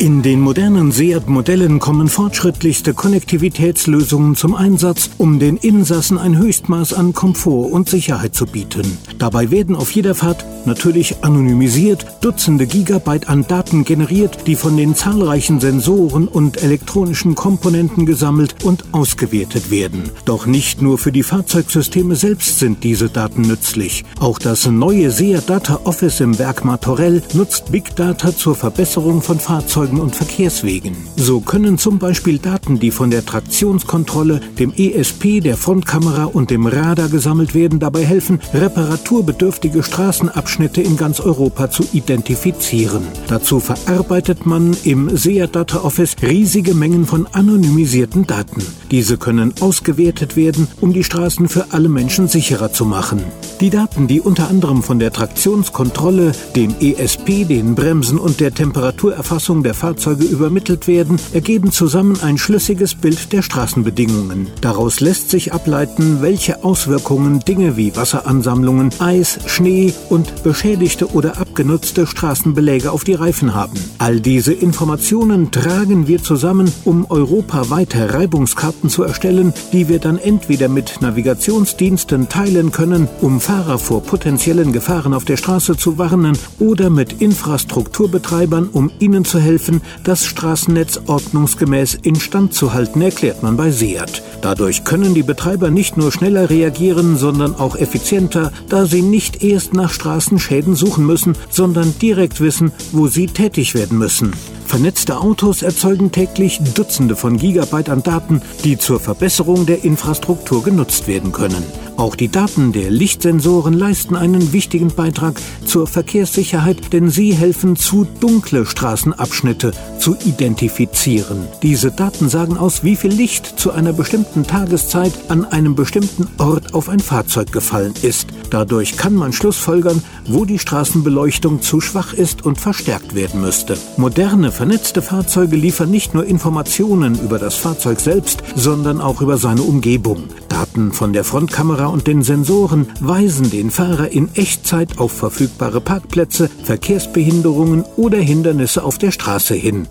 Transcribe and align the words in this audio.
In 0.00 0.22
den 0.22 0.40
modernen 0.40 0.92
Seat-Modellen 0.92 1.80
kommen 1.80 2.06
fortschrittlichste 2.06 2.94
Konnektivitätslösungen 2.94 4.36
zum 4.36 4.54
Einsatz, 4.54 5.10
um 5.18 5.40
den 5.40 5.56
Insassen 5.56 6.18
ein 6.18 6.38
Höchstmaß 6.38 6.92
an 6.92 7.14
Komfort 7.14 7.72
und 7.72 7.88
Sicherheit 7.88 8.32
zu 8.32 8.46
bieten. 8.46 8.96
Dabei 9.18 9.50
werden 9.50 9.74
auf 9.74 9.90
jeder 9.90 10.14
Fahrt, 10.14 10.44
natürlich 10.66 11.24
anonymisiert, 11.24 12.06
Dutzende 12.20 12.68
Gigabyte 12.68 13.28
an 13.28 13.44
Daten 13.48 13.82
generiert, 13.82 14.46
die 14.46 14.54
von 14.54 14.76
den 14.76 14.94
zahlreichen 14.94 15.58
Sensoren 15.58 16.28
und 16.28 16.62
elektronischen 16.62 17.34
Komponenten 17.34 18.06
gesammelt 18.06 18.64
und 18.64 18.84
ausgewertet 18.92 19.72
werden. 19.72 20.10
Doch 20.24 20.46
nicht 20.46 20.80
nur 20.80 20.98
für 20.98 21.10
die 21.10 21.24
Fahrzeugsysteme 21.24 22.14
selbst 22.14 22.60
sind 22.60 22.84
diese 22.84 23.08
Daten 23.08 23.42
nützlich. 23.42 24.04
Auch 24.20 24.38
das 24.38 24.66
neue 24.66 25.10
Seat 25.10 25.50
Data 25.50 25.80
Office 25.82 26.20
im 26.20 26.38
Werk 26.38 26.64
Martorell 26.64 27.20
nutzt 27.34 27.72
Big 27.72 27.96
Data 27.96 28.36
zur 28.36 28.54
Verbesserung 28.54 29.22
von 29.22 29.40
Fahrzeugen 29.40 29.87
Fahrzeugen 29.88 30.00
und 30.00 30.14
Verkehrswegen. 30.14 30.96
So 31.16 31.40
können 31.40 31.78
zum 31.78 31.98
Beispiel 31.98 32.38
Daten, 32.38 32.78
die 32.78 32.90
von 32.90 33.10
der 33.10 33.24
Traktionskontrolle, 33.24 34.40
dem 34.58 34.72
ESP, 34.76 35.40
der 35.40 35.56
Frontkamera 35.56 36.24
und 36.24 36.50
dem 36.50 36.66
Radar 36.66 37.08
gesammelt 37.08 37.54
werden, 37.54 37.78
dabei 37.78 38.04
helfen, 38.04 38.40
reparaturbedürftige 38.52 39.82
Straßenabschnitte 39.82 40.82
in 40.82 40.96
ganz 40.96 41.20
Europa 41.20 41.70
zu 41.70 41.84
identifizieren. 41.92 43.02
Dazu 43.28 43.60
verarbeitet 43.60 44.46
man 44.46 44.76
im 44.84 45.16
SEAT 45.16 45.56
Data 45.56 45.80
Office 45.80 46.16
riesige 46.22 46.74
Mengen 46.74 47.06
von 47.06 47.26
anonymisierten 47.26 48.26
Daten. 48.26 48.62
Diese 48.90 49.16
können 49.16 49.54
ausgewertet 49.60 50.36
werden, 50.36 50.68
um 50.80 50.92
die 50.92 51.04
Straßen 51.04 51.48
für 51.48 51.66
alle 51.72 51.88
Menschen 51.88 52.28
sicherer 52.28 52.72
zu 52.72 52.84
machen. 52.84 53.22
Die 53.60 53.70
Daten, 53.70 54.06
die 54.06 54.20
unter 54.20 54.48
anderem 54.48 54.82
von 54.82 54.98
der 54.98 55.12
Traktionskontrolle, 55.12 56.32
dem 56.54 56.74
ESP, 56.80 57.44
den 57.44 57.74
Bremsen 57.74 58.18
und 58.18 58.40
der 58.40 58.54
Temperaturerfassung 58.54 59.62
der 59.62 59.74
Fahrzeuge 59.78 60.24
übermittelt 60.24 60.86
werden, 60.88 61.18
ergeben 61.32 61.72
zusammen 61.72 62.18
ein 62.20 62.36
schlüssiges 62.36 62.94
Bild 62.94 63.32
der 63.32 63.42
Straßenbedingungen. 63.42 64.48
Daraus 64.60 65.00
lässt 65.00 65.30
sich 65.30 65.52
ableiten, 65.52 66.18
welche 66.20 66.64
Auswirkungen 66.64 67.40
Dinge 67.40 67.76
wie 67.76 67.94
Wasseransammlungen, 67.94 68.90
Eis, 68.98 69.38
Schnee 69.46 69.94
und 70.10 70.42
beschädigte 70.42 71.12
oder 71.12 71.38
abgenutzte 71.38 72.06
Straßenbeläge 72.06 72.90
auf 72.90 73.04
die 73.04 73.14
Reifen 73.14 73.54
haben. 73.54 73.78
All 73.98 74.20
diese 74.20 74.52
Informationen 74.52 75.50
tragen 75.52 76.08
wir 76.08 76.22
zusammen, 76.22 76.70
um 76.84 77.06
europaweite 77.08 78.12
Reibungskarten 78.12 78.90
zu 78.90 79.04
erstellen, 79.04 79.52
die 79.72 79.88
wir 79.88 80.00
dann 80.00 80.18
entweder 80.18 80.68
mit 80.68 81.00
Navigationsdiensten 81.00 82.28
teilen 82.28 82.72
können, 82.72 83.08
um 83.20 83.40
Fahrer 83.40 83.78
vor 83.78 84.02
potenziellen 84.02 84.72
Gefahren 84.72 85.14
auf 85.14 85.24
der 85.24 85.36
Straße 85.36 85.76
zu 85.76 85.98
warnen, 85.98 86.36
oder 86.58 86.90
mit 86.90 87.20
Infrastrukturbetreibern, 87.20 88.68
um 88.72 88.90
ihnen 88.98 89.24
zu 89.24 89.38
helfen, 89.38 89.67
helfen, 89.68 89.82
das 90.04 90.24
Straßennetz 90.24 91.00
ordnungsgemäß 91.06 91.94
instand 92.02 92.54
zu 92.54 92.72
halten, 92.72 93.00
erklärt 93.02 93.42
man 93.42 93.56
bei 93.56 93.70
Seat. 93.70 94.22
Dadurch 94.40 94.84
können 94.84 95.14
die 95.14 95.22
Betreiber 95.22 95.70
nicht 95.70 95.96
nur 95.96 96.12
schneller 96.12 96.50
reagieren, 96.50 97.16
sondern 97.16 97.54
auch 97.54 97.76
effizienter, 97.76 98.52
da 98.68 98.86
sie 98.86 99.02
nicht 99.02 99.42
erst 99.42 99.74
nach 99.74 99.90
Straßenschäden 99.90 100.74
suchen 100.74 101.04
müssen, 101.06 101.36
sondern 101.50 101.94
direkt 102.00 102.40
wissen, 102.40 102.72
wo 102.92 103.08
sie 103.08 103.26
tätig 103.26 103.74
werden 103.74 103.98
müssen. 103.98 104.32
Vernetzte 104.66 105.18
Autos 105.18 105.62
erzeugen 105.62 106.12
täglich 106.12 106.60
Dutzende 106.74 107.16
von 107.16 107.38
Gigabyte 107.38 107.88
an 107.88 108.02
Daten, 108.02 108.42
die 108.64 108.76
zur 108.76 109.00
Verbesserung 109.00 109.64
der 109.64 109.82
Infrastruktur 109.82 110.62
genutzt 110.62 111.08
werden 111.08 111.32
können. 111.32 111.64
Auch 111.98 112.14
die 112.14 112.28
Daten 112.28 112.70
der 112.70 112.92
Lichtsensoren 112.92 113.74
leisten 113.74 114.14
einen 114.14 114.52
wichtigen 114.52 114.94
Beitrag 114.94 115.40
zur 115.64 115.88
Verkehrssicherheit, 115.88 116.92
denn 116.92 117.10
sie 117.10 117.34
helfen 117.34 117.74
zu 117.74 118.06
dunkle 118.20 118.66
Straßenabschnitte 118.66 119.72
zu 119.98 120.16
identifizieren. 120.24 121.48
Diese 121.60 121.90
Daten 121.90 122.28
sagen 122.28 122.56
aus, 122.56 122.84
wie 122.84 122.94
viel 122.94 123.10
Licht 123.10 123.58
zu 123.58 123.72
einer 123.72 123.92
bestimmten 123.92 124.44
Tageszeit 124.44 125.12
an 125.26 125.44
einem 125.44 125.74
bestimmten 125.74 126.28
Ort 126.38 126.72
auf 126.72 126.88
ein 126.88 127.00
Fahrzeug 127.00 127.50
gefallen 127.50 127.94
ist. 128.02 128.28
Dadurch 128.50 128.96
kann 128.96 129.16
man 129.16 129.32
schlussfolgern, 129.32 130.00
wo 130.24 130.44
die 130.44 130.60
Straßenbeleuchtung 130.60 131.62
zu 131.62 131.80
schwach 131.80 132.12
ist 132.12 132.46
und 132.46 132.60
verstärkt 132.60 133.16
werden 133.16 133.40
müsste. 133.40 133.76
Moderne 133.96 134.52
vernetzte 134.52 135.02
Fahrzeuge 135.02 135.56
liefern 135.56 135.90
nicht 135.90 136.14
nur 136.14 136.24
Informationen 136.24 137.18
über 137.20 137.40
das 137.40 137.56
Fahrzeug 137.56 137.98
selbst, 137.98 138.44
sondern 138.54 139.00
auch 139.00 139.20
über 139.20 139.36
seine 139.36 139.62
Umgebung. 139.62 140.28
Daten 140.58 140.90
von 140.90 141.12
der 141.12 141.22
Frontkamera 141.22 141.86
und 141.86 142.08
den 142.08 142.24
Sensoren 142.24 142.88
weisen 142.98 143.48
den 143.48 143.70
Fahrer 143.70 144.08
in 144.08 144.28
Echtzeit 144.34 144.98
auf 144.98 145.12
verfügbare 145.12 145.80
Parkplätze, 145.80 146.50
Verkehrsbehinderungen 146.64 147.84
oder 147.96 148.18
Hindernisse 148.18 148.82
auf 148.82 148.98
der 148.98 149.12
Straße 149.12 149.54
hin. 149.54 149.86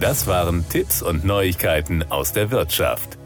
Das 0.00 0.26
waren 0.26 0.66
Tipps 0.70 1.02
und 1.02 1.26
Neuigkeiten 1.26 2.04
aus 2.08 2.32
der 2.32 2.50
Wirtschaft. 2.50 3.17